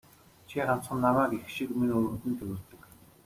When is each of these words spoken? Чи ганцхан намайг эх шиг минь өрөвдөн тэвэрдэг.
Чи 0.47 0.55
ганцхан 0.67 0.97
намайг 1.03 1.31
эх 1.39 1.47
шиг 1.55 1.69
минь 1.79 1.95
өрөвдөн 1.97 2.33
тэвэрдэг. 2.39 2.81